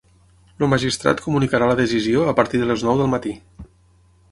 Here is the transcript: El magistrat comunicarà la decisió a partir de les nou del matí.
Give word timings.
El 0.63 0.69
magistrat 0.71 1.21
comunicarà 1.25 1.67
la 1.73 1.77
decisió 1.81 2.25
a 2.33 2.35
partir 2.41 2.65
de 2.65 2.73
les 2.73 2.87
nou 2.91 2.99
del 3.03 3.13
matí. 3.15 3.37